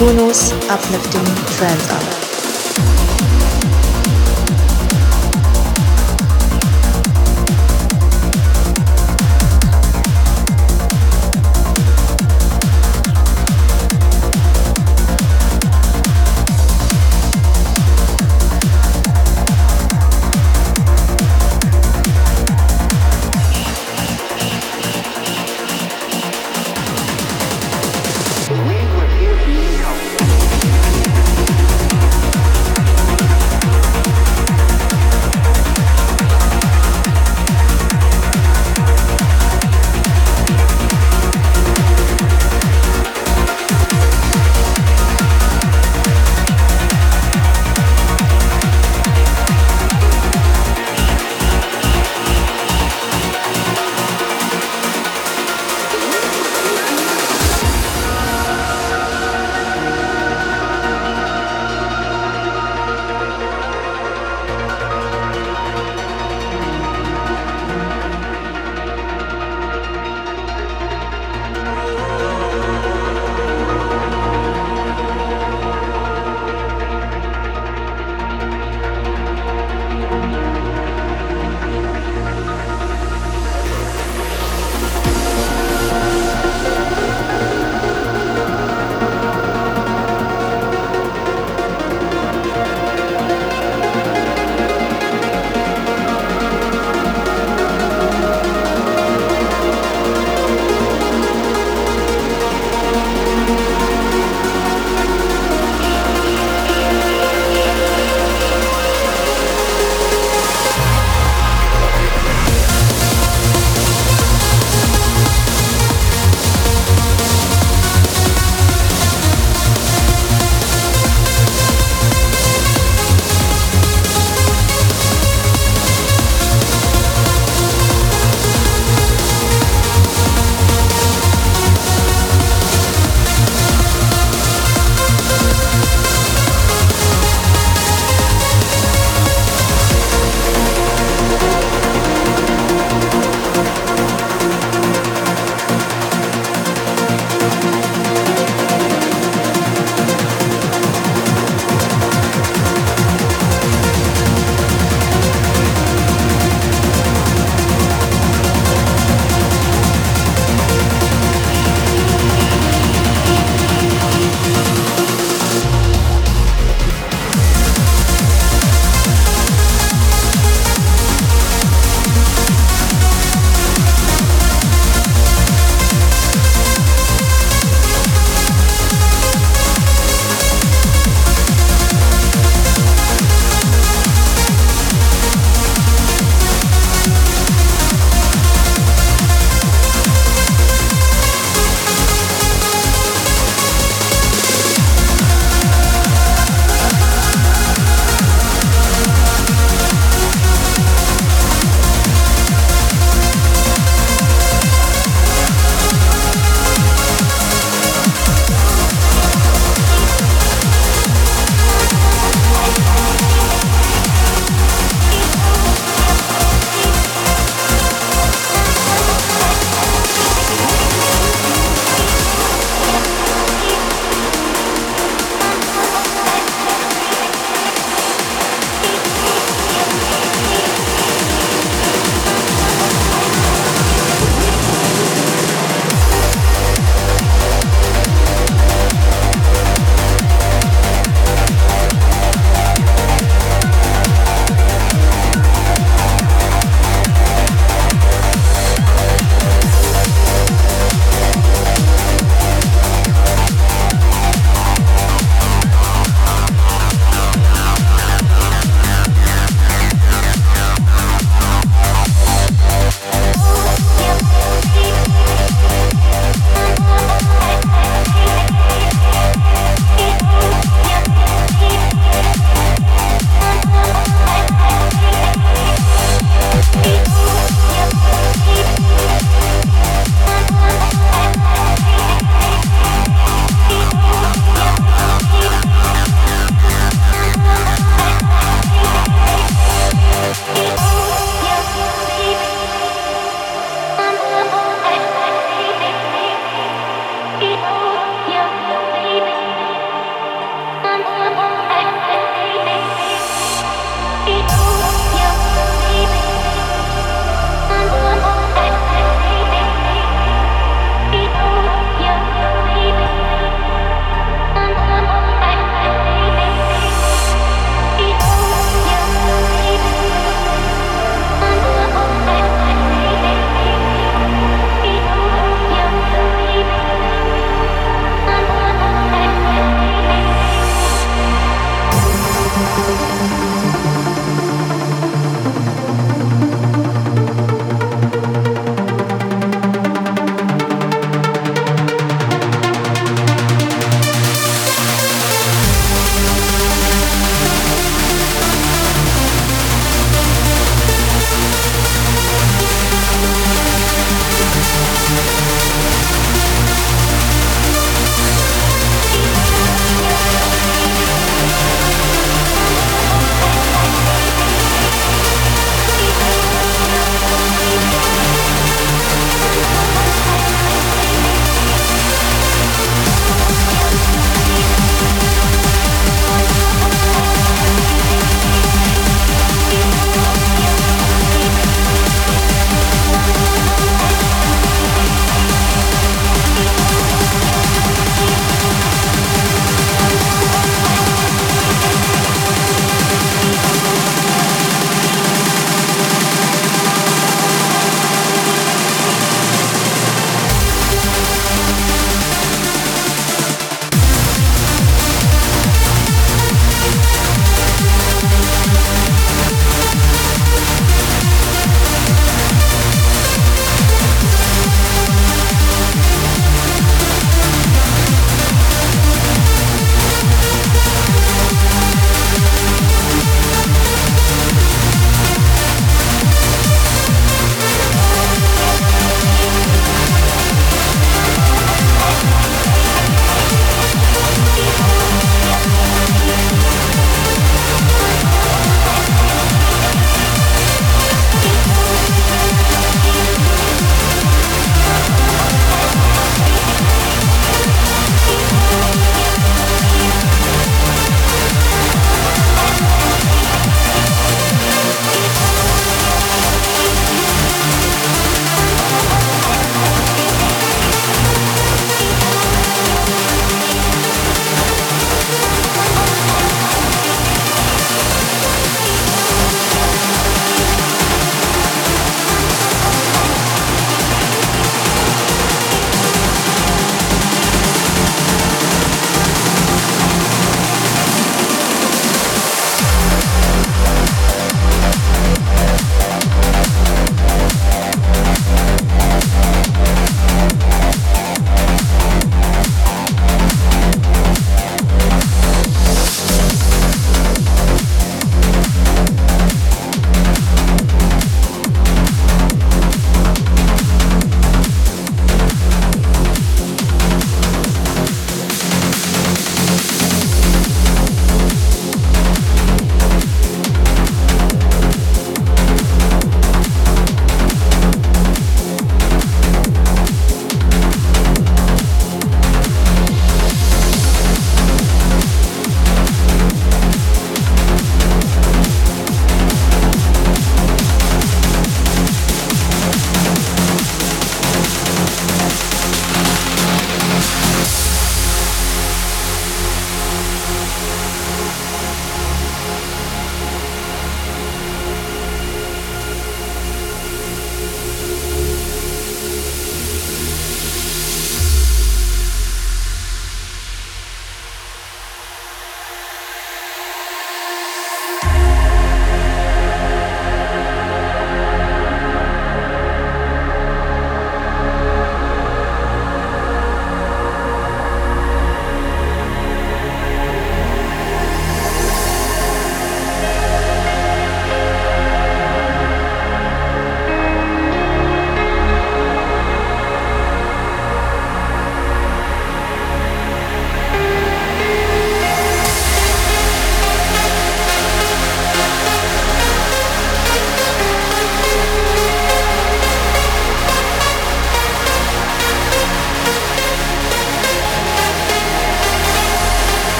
[0.00, 2.09] Kunos Uplifting Trance Hour.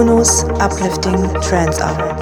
[0.00, 2.19] Kuno's uplifting trance hour.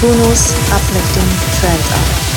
[0.00, 1.28] Kuno's uplifting
[1.60, 2.29] trance hour.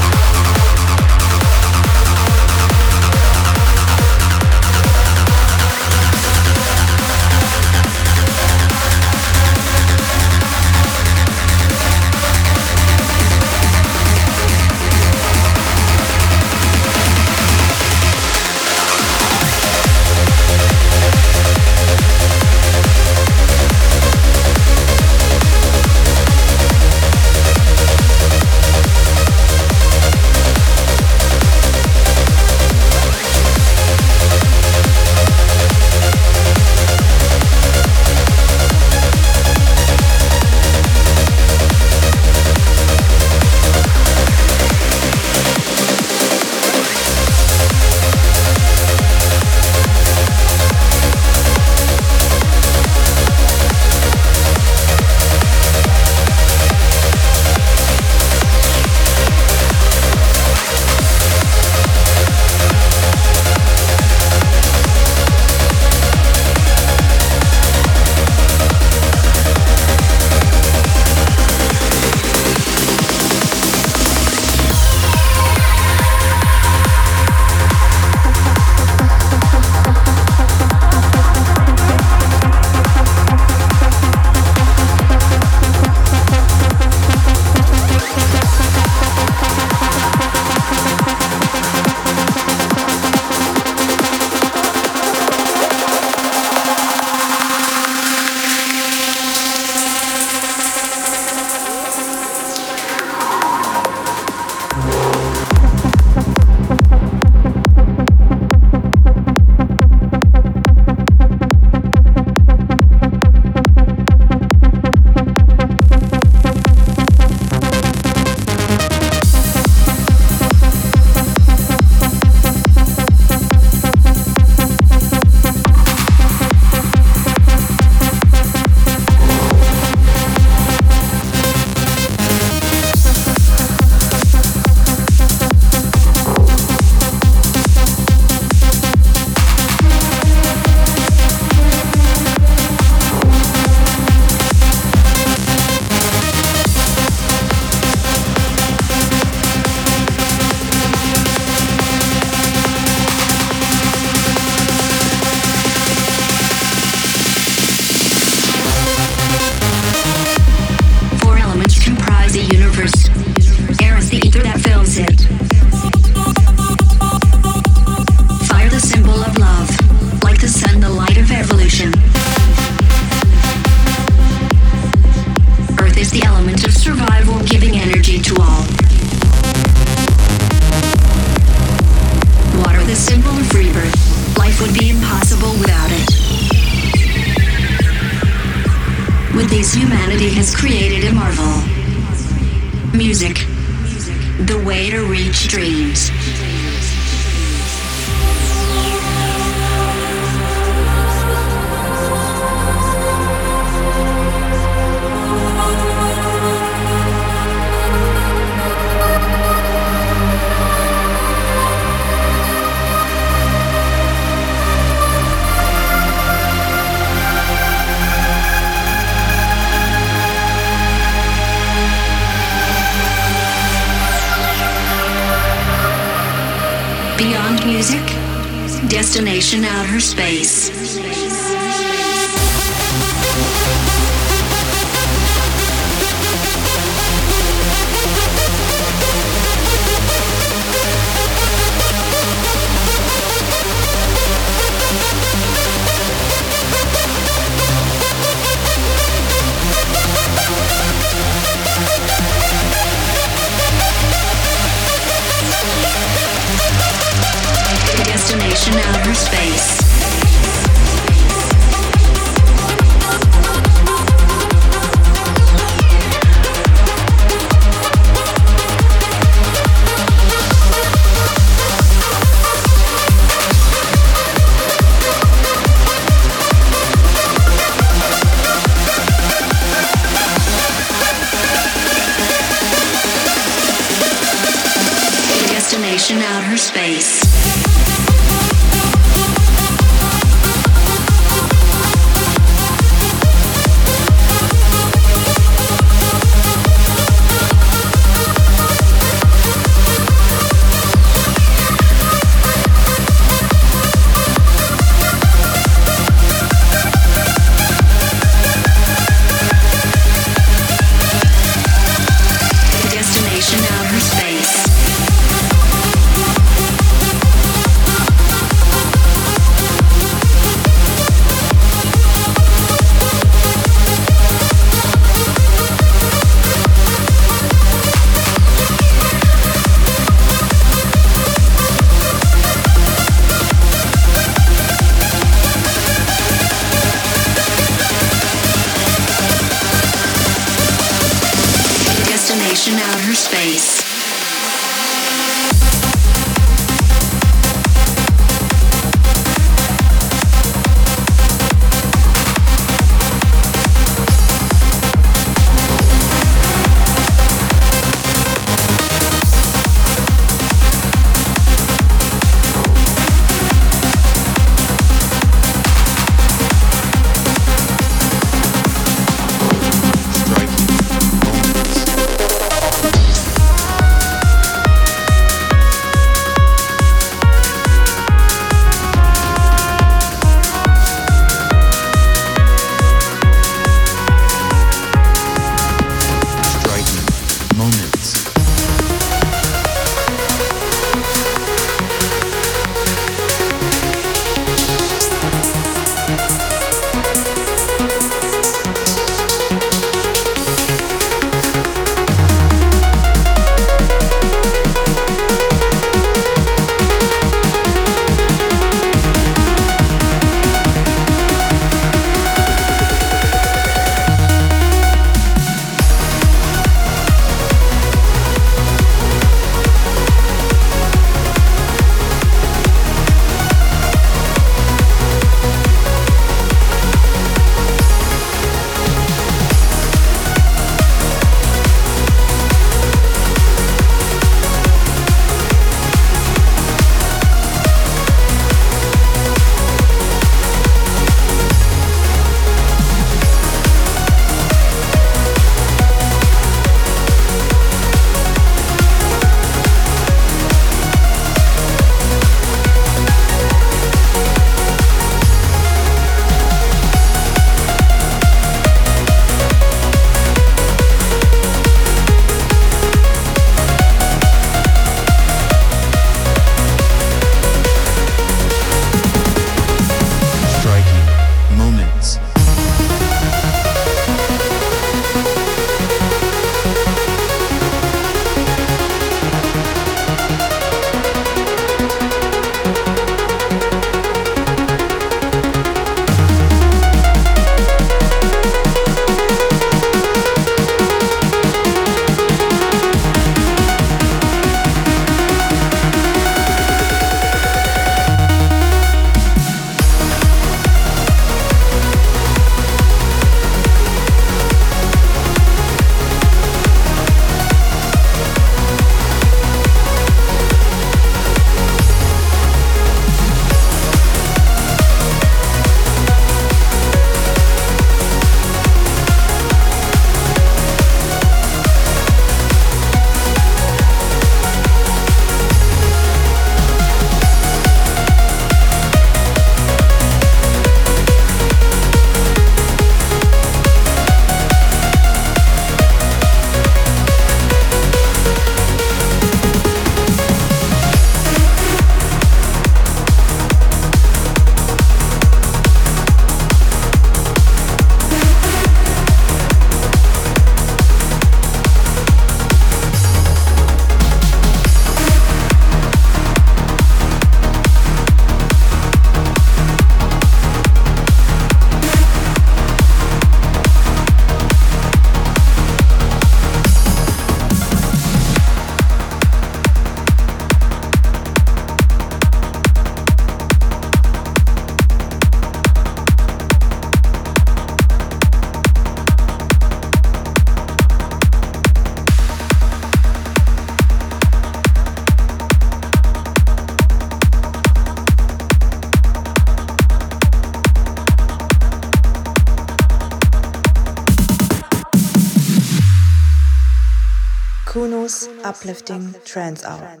[598.51, 600.00] Uplifting trance hour.